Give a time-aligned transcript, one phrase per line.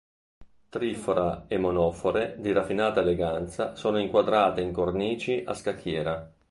[0.69, 6.33] Trifora e monofore, di raffinata eleganza, sono inquadrate in cornici a scacchiera.